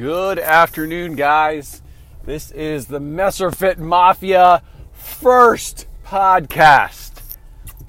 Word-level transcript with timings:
Good 0.00 0.38
afternoon, 0.38 1.14
guys. 1.14 1.82
This 2.24 2.50
is 2.52 2.86
the 2.86 3.00
Messerfit 3.00 3.76
Mafia 3.76 4.62
first 4.92 5.88
podcast. 6.06 7.20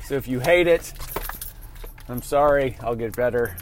So 0.03 0.15
if 0.15 0.27
you 0.27 0.41
hate 0.41 0.67
it, 0.67 0.91
I'm 2.09 2.21
sorry. 2.21 2.75
I'll 2.81 2.97
get 2.97 3.15
better. 3.15 3.55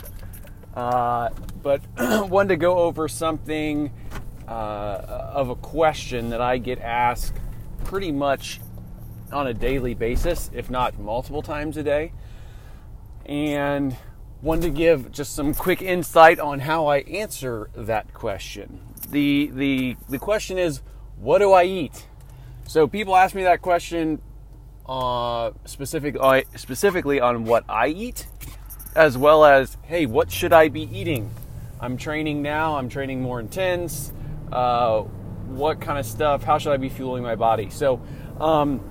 Uh, 0.73 1.29
but 1.61 1.83
wanted 2.27 2.49
to 2.49 2.55
go 2.55 2.79
over 2.79 3.07
something 3.07 3.91
uh, 4.47 4.51
of 4.51 5.49
a 5.49 5.55
question 5.55 6.31
that 6.31 6.41
I 6.41 6.57
get 6.57 6.79
asked 6.79 7.35
pretty 7.83 8.11
much 8.11 8.61
on 9.31 9.45
a 9.45 9.53
daily 9.53 9.93
basis, 9.93 10.49
if 10.55 10.71
not 10.71 10.97
multiple 10.97 11.43
times 11.43 11.77
a 11.77 11.83
day. 11.83 12.13
And 13.27 13.95
wanted 14.41 14.61
to 14.61 14.69
give 14.69 15.11
just 15.11 15.35
some 15.35 15.53
quick 15.53 15.81
insight 15.81 16.39
on 16.39 16.59
how 16.59 16.87
I 16.87 16.99
answer 16.99 17.69
that 17.75 18.13
question. 18.13 18.79
The, 19.09 19.51
the, 19.53 19.97
the 20.07 20.19
question 20.19 20.57
is, 20.57 20.81
what 21.17 21.39
do 21.39 21.51
I 21.51 21.63
eat? 21.63 22.05
So 22.67 22.87
people 22.87 23.15
ask 23.15 23.35
me 23.35 23.43
that 23.43 23.61
question 23.61 24.21
uh, 24.85 25.51
specific, 25.65 26.15
uh, 26.19 26.41
specifically 26.55 27.19
on 27.19 27.43
what 27.43 27.63
I 27.67 27.87
eat, 27.87 28.27
as 28.95 29.17
well 29.17 29.43
as, 29.43 29.77
hey, 29.83 30.05
what 30.05 30.31
should 30.31 30.53
I 30.53 30.69
be 30.69 30.83
eating? 30.83 31.31
I'm 31.81 31.97
training 31.97 32.41
now, 32.41 32.77
I'm 32.77 32.89
training 32.89 33.21
more 33.21 33.39
intense. 33.39 34.13
Uh, 34.51 35.01
what 35.47 35.81
kind 35.81 35.99
of 35.99 36.05
stuff, 36.05 36.43
how 36.43 36.57
should 36.57 36.71
I 36.71 36.77
be 36.77 36.89
fueling 36.89 37.23
my 37.23 37.35
body? 37.35 37.69
So 37.69 38.01
um, 38.39 38.81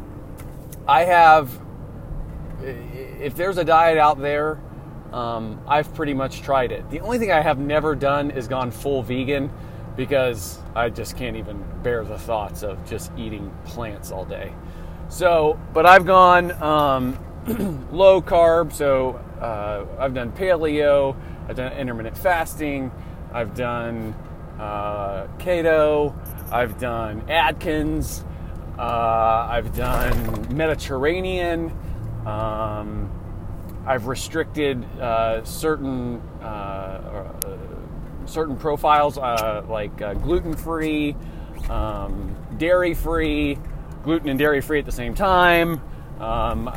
I 0.87 1.05
have, 1.05 1.51
if 2.62 3.34
there's 3.34 3.59
a 3.59 3.65
diet 3.65 3.98
out 3.98 4.19
there 4.20 4.61
um, 5.12 5.61
I've 5.67 5.93
pretty 5.95 6.15
much 6.15 6.43
tried 6.43 6.73
it. 6.73 6.89
The 6.91 7.01
only 7.01 7.19
thing 7.19 7.33
I 7.33 7.41
have 7.41 7.59
never 7.59 7.95
done 7.95 8.30
is 8.30 8.48
gone 8.48 8.71
full 8.71 9.03
vegan 9.03 9.51
because 9.97 10.61
I 10.77 10.91
just 10.91 11.17
can't 11.17 11.37
even 11.37 11.64
bear 11.83 12.05
the 12.05 12.19
thoughts 12.19 12.62
of 12.62 12.84
just 12.89 13.11
eating 13.17 13.53
plants 13.64 14.12
all 14.12 14.25
day. 14.25 14.53
So, 15.09 15.59
but 15.73 15.86
I've 15.86 16.06
gone 16.06 16.53
um, 16.62 17.19
low 17.91 18.20
carb. 18.20 18.73
So 18.73 19.20
uh, 19.41 19.86
I've 19.98 20.14
done 20.14 20.33
paleo, 20.33 21.17
I've 21.48 21.56
done 21.56 21.73
intermittent 21.73 22.17
fasting, 22.17 22.92
I've 23.33 23.55
done 23.55 24.14
uh, 24.59 25.27
keto, 25.39 26.14
I've 26.53 26.79
done 26.79 27.29
Atkins, 27.29 28.25
uh, 28.79 29.48
I've 29.51 29.75
done 29.75 30.55
Mediterranean. 30.55 31.77
Um, 32.27 33.11
I've 33.89 34.06
restricted 34.06 34.84
uh, 35.00 35.42
certain 35.44 36.20
uh, 36.42 36.44
uh 36.44 37.56
certain 38.27 38.58
profiles 38.58 39.17
uh, 39.17 39.64
like 39.67 40.03
uh, 40.03 40.12
gluten 40.12 40.55
free, 40.55 41.17
um, 41.70 42.36
dairy 42.58 42.92
free, 42.92 43.58
gluten 44.05 44.28
and 44.28 44.39
dairy 44.39 44.61
free 44.61 44.78
at 44.78 44.84
the 44.84 44.92
same 44.92 45.14
time. 45.14 45.80
Um, 46.20 46.70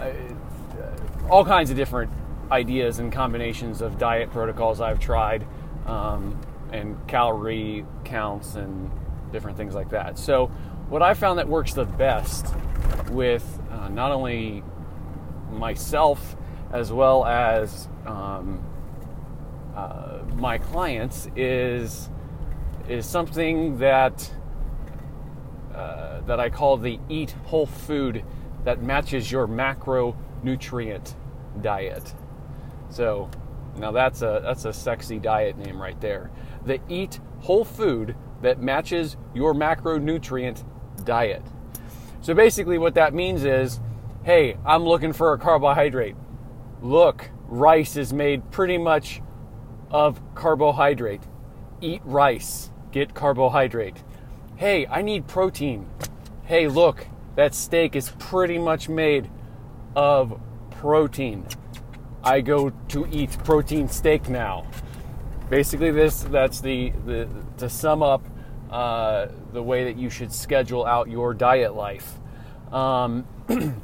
all 1.29 1.43
kinds 1.43 1.69
of 1.69 1.75
different 1.75 2.13
ideas 2.49 2.99
and 2.99 3.11
combinations 3.11 3.81
of 3.81 3.97
diet 3.97 4.31
protocols 4.31 4.79
I've 4.79 5.01
tried, 5.01 5.45
um, 5.87 6.39
and 6.71 6.95
calorie 7.09 7.85
counts 8.05 8.55
and 8.55 8.89
different 9.33 9.57
things 9.57 9.75
like 9.75 9.89
that. 9.89 10.17
So, 10.17 10.47
what 10.87 11.01
I 11.01 11.13
found 11.13 11.39
that 11.39 11.49
works 11.49 11.73
the 11.73 11.83
best 11.83 12.45
with 13.09 13.59
not 13.89 14.13
only 14.13 14.63
myself 15.51 16.37
as 16.71 16.91
well 16.91 17.25
as 17.25 17.89
um, 18.05 18.63
uh, 19.75 20.19
my 20.35 20.57
clients 20.57 21.27
is 21.35 22.09
is 22.87 23.05
something 23.05 23.77
that 23.77 24.31
uh, 25.73 26.21
that 26.21 26.39
I 26.39 26.49
call 26.49 26.77
the 26.77 26.99
eat 27.09 27.31
whole 27.45 27.65
food 27.65 28.23
that 28.63 28.81
matches 28.81 29.31
your 29.31 29.47
macronutrient 29.47 31.15
diet. 31.61 32.13
So 32.89 33.29
now 33.77 33.91
that's 33.91 34.21
a 34.21 34.41
that's 34.43 34.65
a 34.65 34.73
sexy 34.73 35.19
diet 35.19 35.57
name 35.57 35.81
right 35.81 35.99
there. 36.01 36.31
The 36.65 36.79
eat 36.89 37.19
whole 37.39 37.65
food 37.65 38.15
that 38.41 38.61
matches 38.61 39.17
your 39.33 39.53
macronutrient 39.53 40.63
diet. 41.05 41.43
So 42.21 42.33
basically 42.33 42.77
what 42.77 42.95
that 42.95 43.13
means 43.13 43.43
is, 43.43 43.79
hey, 44.23 44.57
I'm 44.65 44.83
looking 44.83 45.13
for 45.13 45.33
a 45.33 45.37
carbohydrate 45.37 46.15
look, 46.81 47.29
rice 47.47 47.95
is 47.95 48.13
made 48.13 48.49
pretty 48.51 48.77
much 48.77 49.21
of 49.89 50.21
carbohydrate. 50.35 51.23
Eat 51.81 52.01
rice, 52.05 52.71
get 52.91 53.13
carbohydrate. 53.13 54.03
Hey, 54.55 54.85
I 54.87 55.01
need 55.01 55.27
protein. 55.27 55.87
Hey, 56.43 56.67
look, 56.67 57.07
that 57.35 57.55
steak 57.55 57.95
is 57.95 58.11
pretty 58.19 58.57
much 58.57 58.89
made 58.89 59.29
of 59.95 60.39
protein. 60.71 61.45
I 62.23 62.41
go 62.41 62.69
to 62.89 63.07
eat 63.11 63.37
protein 63.43 63.87
steak 63.87 64.29
now. 64.29 64.67
Basically, 65.49 65.91
this 65.91 66.23
that's 66.23 66.61
the, 66.61 66.91
the 67.05 67.27
to 67.57 67.69
sum 67.69 68.03
up 68.03 68.23
uh, 68.69 69.27
the 69.51 69.61
way 69.61 69.83
that 69.85 69.97
you 69.97 70.09
should 70.09 70.31
schedule 70.31 70.85
out 70.85 71.09
your 71.09 71.33
diet 71.33 71.75
life. 71.75 72.19
Um, 72.71 73.25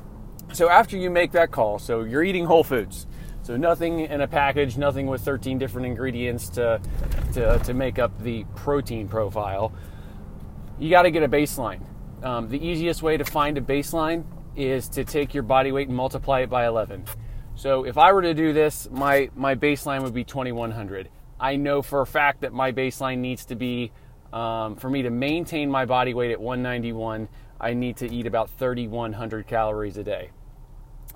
So 0.53 0.69
after 0.69 0.97
you 0.97 1.09
make 1.09 1.33
that 1.33 1.51
call, 1.51 1.77
so 1.77 2.03
you're 2.03 2.23
eating 2.23 2.45
whole 2.45 2.63
foods. 2.63 3.05
So 3.43 3.55
nothing 3.55 4.01
in 4.01 4.21
a 4.21 4.27
package, 4.27 4.77
nothing 4.77 5.07
with 5.07 5.21
13 5.21 5.57
different 5.57 5.87
ingredients 5.87 6.49
to, 6.49 6.81
to, 7.33 7.59
to 7.59 7.73
make 7.73 7.99
up 7.99 8.17
the 8.21 8.43
protein 8.55 9.07
profile. 9.07 9.71
You 10.79 10.89
got 10.89 11.03
to 11.03 11.11
get 11.11 11.23
a 11.23 11.29
baseline. 11.29 11.81
Um, 12.23 12.49
the 12.49 12.65
easiest 12.65 13.03
way 13.03 13.17
to 13.17 13.23
find 13.23 13.57
a 13.57 13.61
baseline 13.61 14.25
is 14.55 14.89
to 14.89 15.05
take 15.05 15.33
your 15.33 15.43
body 15.43 15.71
weight 15.71 15.87
and 15.87 15.95
multiply 15.95 16.41
it 16.41 16.49
by 16.49 16.65
11. 16.65 17.05
So 17.55 17.85
if 17.85 17.97
I 17.97 18.11
were 18.11 18.21
to 18.21 18.33
do 18.33 18.53
this, 18.53 18.89
my, 18.91 19.29
my 19.35 19.55
baseline 19.55 20.03
would 20.03 20.13
be 20.13 20.23
2100. 20.23 21.09
I 21.39 21.55
know 21.55 21.81
for 21.81 22.01
a 22.01 22.05
fact 22.05 22.41
that 22.41 22.53
my 22.53 22.71
baseline 22.71 23.19
needs 23.19 23.45
to 23.45 23.55
be, 23.55 23.91
um, 24.33 24.75
for 24.75 24.89
me 24.89 25.03
to 25.03 25.09
maintain 25.09 25.69
my 25.69 25.85
body 25.85 26.13
weight 26.13 26.31
at 26.31 26.41
191, 26.41 27.29
I 27.59 27.73
need 27.73 27.97
to 27.97 28.11
eat 28.11 28.25
about 28.25 28.49
3,100 28.49 29.47
calories 29.47 29.97
a 29.97 30.03
day. 30.03 30.31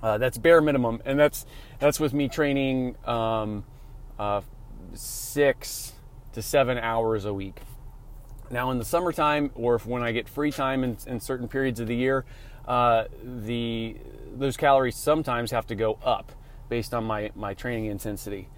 Uh, 0.02 0.18
that's 0.18 0.38
bare 0.38 0.62
minimum, 0.62 1.02
and 1.06 1.20
that's 1.20 1.46
that's 1.80 2.00
with 2.00 2.14
me 2.14 2.28
training 2.28 2.96
um, 3.06 3.64
uh, 4.18 4.42
six 4.94 5.94
to 6.34 6.42
seven 6.42 6.78
hours 6.78 7.26
a 7.26 7.34
week. 7.34 7.62
Now, 8.50 8.72
in 8.72 8.80
the 8.80 8.86
summertime, 8.86 9.52
or 9.56 9.76
if 9.76 9.86
when 9.86 10.04
I 10.04 10.12
get 10.12 10.28
free 10.28 10.52
time 10.52 10.84
in, 10.84 10.98
in 11.08 11.20
certain 11.20 11.48
periods 11.48 11.80
of 11.80 11.88
the 11.88 11.96
year, 11.96 12.26
uh, 12.68 13.06
the 13.24 13.96
those 14.34 14.58
calories 14.58 14.96
sometimes 14.96 15.52
have 15.52 15.68
to 15.68 15.76
go 15.76 16.00
up 16.04 16.32
based 16.68 16.94
on 16.94 17.04
my 17.04 17.32
my 17.36 17.54
training 17.54 17.86
intensity. 17.86 18.50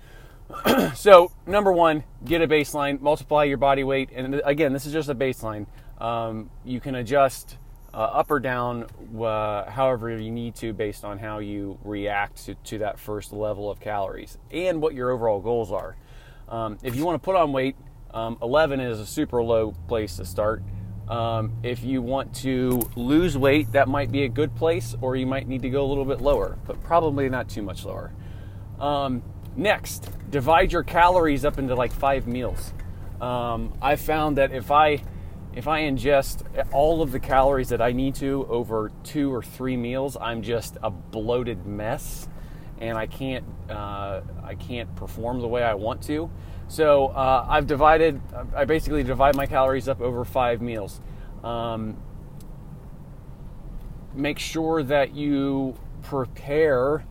so, 0.95 1.31
number 1.45 1.71
one, 1.71 2.03
get 2.25 2.41
a 2.41 2.47
baseline, 2.47 3.01
multiply 3.01 3.43
your 3.43 3.57
body 3.57 3.83
weight, 3.83 4.09
and 4.13 4.41
again, 4.45 4.73
this 4.73 4.85
is 4.85 4.93
just 4.93 5.09
a 5.09 5.15
baseline. 5.15 5.65
Um, 5.99 6.49
you 6.65 6.79
can 6.79 6.95
adjust 6.95 7.57
uh, 7.93 7.97
up 7.97 8.31
or 8.31 8.39
down, 8.39 8.85
uh, 9.19 9.69
however 9.69 10.09
you 10.17 10.31
need 10.31 10.55
to, 10.55 10.73
based 10.73 11.05
on 11.05 11.19
how 11.19 11.39
you 11.39 11.77
react 11.83 12.45
to, 12.45 12.55
to 12.55 12.79
that 12.79 12.99
first 12.99 13.31
level 13.31 13.69
of 13.69 13.79
calories 13.79 14.37
and 14.51 14.81
what 14.81 14.93
your 14.93 15.11
overall 15.11 15.39
goals 15.39 15.71
are. 15.71 15.95
Um, 16.49 16.77
if 16.83 16.95
you 16.95 17.05
want 17.05 17.21
to 17.21 17.25
put 17.25 17.35
on 17.35 17.51
weight, 17.51 17.75
um, 18.13 18.37
11 18.41 18.79
is 18.79 18.99
a 18.99 19.05
super 19.05 19.43
low 19.43 19.73
place 19.87 20.17
to 20.17 20.25
start. 20.25 20.63
Um, 21.07 21.53
if 21.63 21.83
you 21.83 22.01
want 22.01 22.33
to 22.35 22.81
lose 22.95 23.37
weight, 23.37 23.71
that 23.73 23.87
might 23.87 24.11
be 24.11 24.23
a 24.23 24.29
good 24.29 24.55
place, 24.55 24.95
or 25.01 25.15
you 25.15 25.25
might 25.25 25.47
need 25.47 25.61
to 25.63 25.69
go 25.69 25.85
a 25.85 25.87
little 25.87 26.05
bit 26.05 26.21
lower, 26.21 26.57
but 26.65 26.81
probably 26.83 27.29
not 27.29 27.49
too 27.49 27.61
much 27.61 27.85
lower. 27.85 28.13
Um, 28.79 29.21
next, 29.55 30.09
divide 30.31 30.71
your 30.71 30.83
calories 30.83 31.45
up 31.45 31.59
into 31.59 31.75
like 31.75 31.91
five 31.91 32.25
meals. 32.25 32.73
Um, 33.21 33.73
I 33.81 33.95
found 33.95 34.37
that 34.37 34.51
if 34.51 34.71
I 34.71 35.03
if 35.55 35.67
I 35.67 35.81
ingest 35.81 36.43
all 36.71 37.01
of 37.01 37.11
the 37.11 37.19
calories 37.19 37.69
that 37.69 37.81
I 37.81 37.91
need 37.91 38.15
to 38.15 38.45
over 38.49 38.91
two 39.03 39.33
or 39.33 39.43
three 39.43 39.77
meals, 39.77 40.17
I'm 40.19 40.41
just 40.41 40.77
a 40.81 40.89
bloated 40.89 41.65
mess, 41.65 42.27
and 42.79 42.97
I 42.97 43.05
can't 43.05 43.45
uh, 43.69 44.21
I 44.43 44.55
can't 44.55 44.93
perform 44.95 45.41
the 45.41 45.47
way 45.47 45.63
I 45.63 45.75
want 45.75 46.01
to. 46.03 46.29
So 46.67 47.07
uh, 47.07 47.45
I've 47.47 47.67
divided. 47.67 48.19
I 48.55 48.65
basically 48.65 49.03
divide 49.03 49.35
my 49.35 49.45
calories 49.45 49.87
up 49.87 50.01
over 50.01 50.25
five 50.25 50.61
meals. 50.61 50.99
Um, 51.43 51.97
make 54.15 54.39
sure 54.39 54.81
that 54.83 55.13
you 55.13 55.75
prepare 56.03 57.05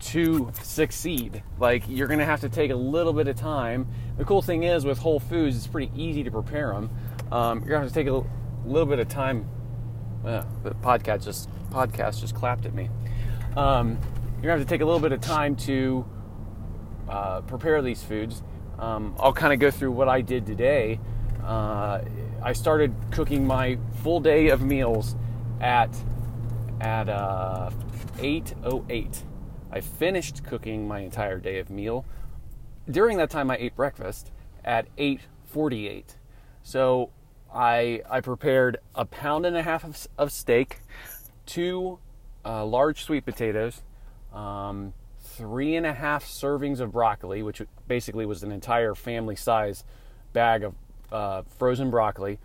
to 0.00 0.50
succeed. 0.62 1.42
Like 1.58 1.84
you're 1.88 2.08
going 2.08 2.18
to 2.18 2.24
have 2.24 2.40
to 2.40 2.48
take 2.48 2.70
a 2.70 2.76
little 2.76 3.12
bit 3.12 3.28
of 3.28 3.36
time. 3.36 3.86
The 4.18 4.24
cool 4.24 4.42
thing 4.42 4.64
is 4.64 4.84
with 4.84 4.98
Whole 4.98 5.20
Foods, 5.20 5.56
it's 5.56 5.66
pretty 5.66 5.92
easy 5.96 6.24
to 6.24 6.30
prepare 6.30 6.72
them. 6.72 6.90
Um, 7.32 7.60
you're 7.60 7.68
gonna 7.70 7.80
have 7.80 7.88
to 7.88 7.94
take 7.94 8.08
a 8.08 8.22
little 8.66 8.86
bit 8.86 8.98
of 8.98 9.08
time. 9.08 9.48
Uh, 10.22 10.44
the 10.62 10.72
podcast 10.72 11.24
just 11.24 11.48
podcast 11.70 12.20
just 12.20 12.34
clapped 12.34 12.66
at 12.66 12.74
me. 12.74 12.90
Um, 13.56 13.98
you're 14.34 14.42
gonna 14.42 14.58
have 14.58 14.60
to 14.60 14.66
take 14.66 14.82
a 14.82 14.84
little 14.84 15.00
bit 15.00 15.12
of 15.12 15.22
time 15.22 15.56
to 15.56 16.04
uh, 17.08 17.40
prepare 17.40 17.80
these 17.80 18.02
foods. 18.02 18.42
Um, 18.78 19.14
I'll 19.18 19.32
kind 19.32 19.54
of 19.54 19.60
go 19.60 19.70
through 19.70 19.92
what 19.92 20.08
I 20.10 20.20
did 20.20 20.44
today. 20.44 21.00
uh, 21.42 22.02
I 22.42 22.52
started 22.52 22.94
cooking 23.12 23.46
my 23.46 23.78
full 24.02 24.20
day 24.20 24.48
of 24.48 24.60
meals 24.62 25.16
at 25.60 25.96
at 26.82 27.08
uh, 27.08 27.70
8:08. 28.18 29.22
I 29.70 29.80
finished 29.80 30.44
cooking 30.44 30.86
my 30.86 31.00
entire 31.00 31.38
day 31.38 31.58
of 31.60 31.70
meal. 31.70 32.04
During 32.90 33.16
that 33.16 33.30
time, 33.30 33.50
I 33.50 33.56
ate 33.56 33.74
breakfast 33.74 34.30
at 34.66 34.86
8:48. 34.98 36.16
So 36.62 37.10
I 37.54 38.02
I 38.08 38.20
prepared 38.20 38.78
a 38.94 39.04
pound 39.04 39.46
and 39.46 39.56
a 39.56 39.62
half 39.62 39.84
of, 39.84 40.06
of 40.18 40.32
steak, 40.32 40.80
two 41.46 41.98
uh, 42.44 42.64
large 42.64 43.04
sweet 43.04 43.24
potatoes, 43.24 43.82
um, 44.32 44.94
three 45.20 45.76
and 45.76 45.86
a 45.86 45.92
half 45.92 46.24
servings 46.24 46.80
of 46.80 46.92
broccoli, 46.92 47.42
which 47.42 47.62
basically 47.86 48.26
was 48.26 48.42
an 48.42 48.52
entire 48.52 48.94
family 48.94 49.36
size 49.36 49.84
bag 50.32 50.64
of 50.64 50.74
uh, 51.10 51.42
frozen 51.58 51.90
broccoli. 51.90 52.38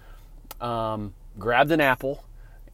Um, 0.59 1.13
grabbed 1.37 1.71
an 1.71 1.81
apple, 1.81 2.23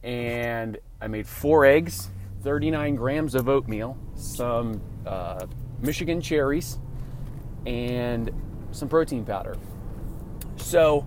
and 0.02 0.78
I 1.00 1.06
made 1.06 1.26
four 1.26 1.64
eggs, 1.64 2.10
39 2.42 2.94
grams 2.96 3.34
of 3.34 3.48
oatmeal, 3.48 3.96
some 4.16 4.80
uh, 5.06 5.46
Michigan 5.80 6.20
cherries, 6.20 6.78
and 7.66 8.30
some 8.72 8.88
protein 8.88 9.24
powder. 9.24 9.56
So 10.56 11.06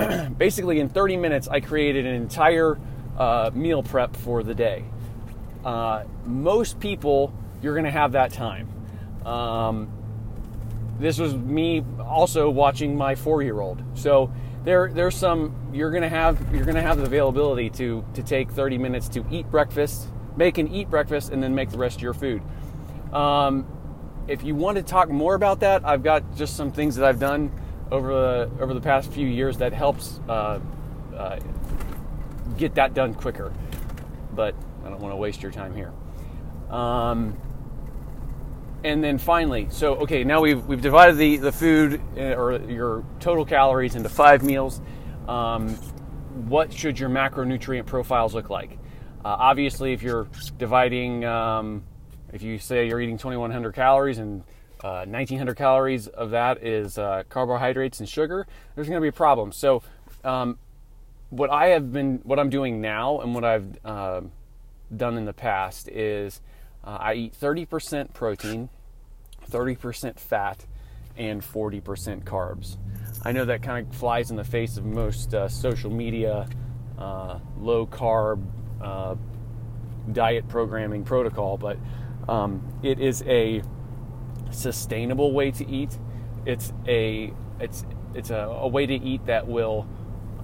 basically, 0.38 0.80
in 0.80 0.88
30 0.88 1.16
minutes, 1.16 1.48
I 1.48 1.60
created 1.60 2.06
an 2.06 2.14
entire 2.14 2.78
uh, 3.18 3.50
meal 3.52 3.82
prep 3.82 4.16
for 4.16 4.42
the 4.42 4.54
day. 4.54 4.84
Uh, 5.64 6.04
most 6.24 6.80
people, 6.80 7.32
you're 7.62 7.74
going 7.74 7.84
to 7.84 7.90
have 7.90 8.12
that 8.12 8.32
time. 8.32 8.68
Um, 9.26 9.90
this 10.98 11.18
was 11.18 11.34
me 11.34 11.84
also 11.98 12.50
watching 12.50 12.96
my 12.96 13.14
four-year-old. 13.14 13.82
So 13.94 14.32
there, 14.64 14.90
there's 14.92 15.16
some 15.16 15.54
you're 15.72 15.90
going 15.90 16.02
to 16.02 16.08
have 16.08 16.38
you're 16.54 16.64
going 16.64 16.76
to 16.76 16.82
have 16.82 16.98
the 16.98 17.04
availability 17.04 17.70
to 17.70 18.04
to 18.14 18.22
take 18.22 18.50
30 18.50 18.78
minutes 18.78 19.08
to 19.10 19.24
eat 19.30 19.50
breakfast, 19.50 20.08
make 20.36 20.58
and 20.58 20.70
eat 20.70 20.90
breakfast, 20.90 21.30
and 21.30 21.42
then 21.42 21.54
make 21.54 21.70
the 21.70 21.78
rest 21.78 21.96
of 21.96 22.02
your 22.02 22.14
food. 22.14 22.42
Um, 23.12 23.66
if 24.28 24.44
you 24.44 24.54
want 24.54 24.76
to 24.76 24.82
talk 24.82 25.08
more 25.08 25.34
about 25.34 25.60
that, 25.60 25.84
I've 25.84 26.02
got 26.02 26.36
just 26.36 26.56
some 26.56 26.70
things 26.70 26.96
that 26.96 27.04
I've 27.04 27.18
done 27.18 27.50
over 27.90 28.12
the 28.12 28.62
over 28.62 28.74
the 28.74 28.80
past 28.80 29.10
few 29.12 29.26
years 29.26 29.58
that 29.58 29.72
helps 29.72 30.20
uh, 30.28 30.60
uh, 31.16 31.38
get 32.56 32.74
that 32.76 32.94
done 32.94 33.14
quicker. 33.14 33.52
But 34.34 34.54
I 34.84 34.90
don't 34.90 35.00
want 35.00 35.12
to 35.12 35.16
waste 35.16 35.42
your 35.42 35.52
time 35.52 35.74
here. 35.74 35.92
Um, 36.70 37.36
and 38.82 39.02
then 39.04 39.18
finally, 39.18 39.68
so 39.70 39.96
okay, 39.96 40.24
now 40.24 40.40
we've 40.40 40.64
we've 40.66 40.80
divided 40.80 41.16
the 41.16 41.36
the 41.36 41.52
food 41.52 42.00
uh, 42.16 42.34
or 42.34 42.60
your 42.62 43.04
total 43.18 43.44
calories 43.44 43.94
into 43.94 44.08
five 44.08 44.42
meals. 44.42 44.80
Um, 45.28 45.74
what 46.48 46.72
should 46.72 46.98
your 46.98 47.10
macronutrient 47.10 47.86
profiles 47.86 48.34
look 48.34 48.50
like? 48.50 48.78
Uh, 49.24 49.36
obviously, 49.38 49.92
if 49.92 50.02
you're 50.02 50.28
dividing, 50.56 51.24
um, 51.24 51.82
if 52.32 52.42
you 52.42 52.58
say 52.58 52.88
you're 52.88 53.00
eating 53.00 53.18
2,100 53.18 53.74
calories 53.74 54.18
and 54.18 54.42
uh, 54.82 55.04
1,900 55.04 55.56
calories 55.56 56.06
of 56.08 56.30
that 56.30 56.62
is 56.64 56.98
uh, 56.98 57.22
carbohydrates 57.28 58.00
and 58.00 58.08
sugar, 58.08 58.46
there's 58.74 58.88
going 58.88 58.96
to 58.96 59.02
be 59.02 59.08
a 59.08 59.12
problem. 59.12 59.52
So, 59.52 59.82
um, 60.24 60.58
what 61.30 61.50
I 61.50 61.68
have 61.68 61.92
been, 61.92 62.20
what 62.24 62.38
I'm 62.38 62.50
doing 62.50 62.80
now, 62.80 63.20
and 63.20 63.34
what 63.34 63.44
I've 63.44 63.78
uh, 63.84 64.22
done 64.94 65.16
in 65.16 65.24
the 65.24 65.32
past 65.32 65.88
is 65.88 66.40
uh, 66.84 66.98
I 67.00 67.14
eat 67.14 67.34
30% 67.40 68.12
protein, 68.12 68.68
30% 69.48 70.18
fat, 70.18 70.66
and 71.16 71.40
40% 71.42 72.24
carbs. 72.24 72.76
I 73.22 73.32
know 73.32 73.44
that 73.44 73.62
kind 73.62 73.86
of 73.86 73.94
flies 73.94 74.30
in 74.30 74.36
the 74.36 74.44
face 74.44 74.76
of 74.76 74.84
most 74.84 75.34
uh, 75.34 75.48
social 75.48 75.90
media, 75.90 76.48
uh, 76.98 77.38
low 77.58 77.86
carb 77.86 78.44
uh, 78.80 79.14
diet 80.12 80.48
programming 80.48 81.04
protocol, 81.04 81.58
but 81.58 81.76
um, 82.28 82.62
it 82.82 82.98
is 82.98 83.22
a 83.26 83.62
sustainable 84.50 85.32
way 85.32 85.50
to 85.52 85.68
eat. 85.68 85.98
It's 86.46 86.72
a 86.86 87.32
it's 87.58 87.84
it's 88.14 88.30
a, 88.30 88.36
a 88.36 88.68
way 88.68 88.86
to 88.86 88.94
eat 88.94 89.26
that 89.26 89.46
will 89.46 89.86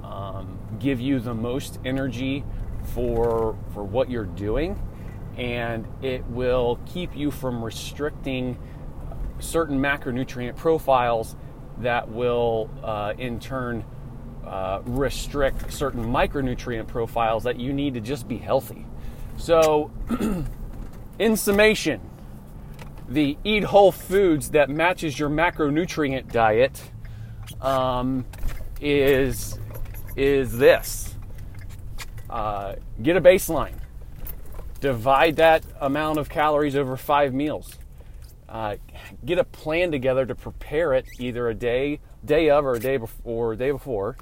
um, 0.03 0.59
give 0.79 1.01
you 1.01 1.21
the 1.21 1.35
most 1.35 1.79
energy 1.85 2.45
for 2.95 3.59
for 3.73 3.85
what 3.85 4.11
you're 4.11 4.25
doing, 4.25 4.81
and 5.37 5.87
it 6.03 6.25
will 6.27 6.79
keep 6.87 7.17
you 7.17 7.31
from 7.31 7.65
restricting 7.65 8.59
certain 9.39 9.79
macronutrient 9.81 10.57
profiles 10.57 11.37
that 11.79 12.09
will 12.09 12.71
uh, 12.83 13.13
in 13.19 13.39
turn 13.39 13.85
uh, 14.47 14.81
restrict 14.85 15.73
certain 15.73 16.05
micronutrient 16.05 16.87
profiles 16.87 17.45
that 17.45 17.59
you 17.59 17.73
need 17.73 17.95
to 17.95 18.01
just 18.01 18.29
be 18.29 18.39
healthy. 18.39 18.87
So, 19.37 19.91
in 21.19 21.37
summation, 21.37 22.01
the 23.09 23.37
eat 23.45 23.65
whole 23.65 23.93
foods 23.93 24.51
that 24.51 24.69
matches 24.69 25.19
your 25.19 25.29
macronutrient 25.29 26.33
diet 26.33 26.91
um, 27.61 28.25
is 28.81 29.59
is 30.17 30.57
this 30.57 31.15
uh, 32.29 32.75
get 33.03 33.17
a 33.17 33.21
baseline. 33.21 33.75
Divide 34.81 35.37
that 35.37 35.65
amount 35.81 36.19
of 36.19 36.29
calories 36.29 36.77
over 36.77 36.97
five 36.97 37.33
meals. 37.33 37.77
Uh, 38.49 38.77
get 39.25 39.39
a 39.39 39.45
plan 39.45 39.91
together 39.91 40.27
to 40.27 40.35
prepare 40.35 40.93
it 40.93 41.07
either 41.19 41.49
a 41.49 41.55
day, 41.55 42.01
day 42.25 42.51
of, 42.51 42.65
or 42.65 42.75
a 42.75 42.81
day 42.81 42.97
before, 42.97 43.53
or 43.53 43.57
day 43.57 43.71
before, 43.71 44.17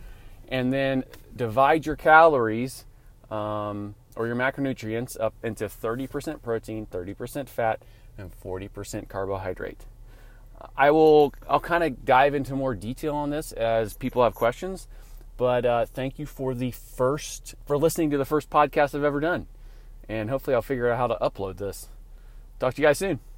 and 0.48 0.72
then 0.72 1.04
divide 1.36 1.84
your 1.84 1.96
calories 1.96 2.84
um, 3.30 3.94
or 4.16 4.26
your 4.26 4.36
macronutrients 4.36 5.18
up 5.20 5.34
into 5.42 5.66
30% 5.66 6.40
protein, 6.42 6.86
30% 6.86 7.48
fat, 7.48 7.82
and 8.18 8.30
40% 8.42 9.08
carbohydrate. 9.08 9.86
I 10.76 10.90
will. 10.90 11.34
I'll 11.48 11.60
kind 11.60 11.84
of 11.84 12.04
dive 12.04 12.34
into 12.34 12.54
more 12.54 12.74
detail 12.74 13.14
on 13.14 13.30
this 13.30 13.52
as 13.52 13.94
people 13.94 14.22
have 14.22 14.34
questions. 14.34 14.88
But 15.36 15.66
uh, 15.66 15.86
thank 15.86 16.18
you 16.18 16.26
for 16.26 16.54
the 16.54 16.70
first, 16.70 17.54
for 17.66 17.76
listening 17.76 18.10
to 18.10 18.18
the 18.18 18.24
first 18.24 18.50
podcast 18.50 18.94
I've 18.94 19.04
ever 19.04 19.20
done. 19.20 19.46
And 20.08 20.30
hopefully 20.30 20.54
I'll 20.54 20.62
figure 20.62 20.90
out 20.90 20.98
how 20.98 21.06
to 21.08 21.16
upload 21.20 21.56
this. 21.56 21.88
Talk 22.60 22.74
to 22.74 22.82
you 22.82 22.88
guys 22.88 22.98
soon. 22.98 23.33